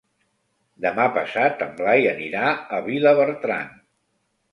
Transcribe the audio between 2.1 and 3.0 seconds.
anirà a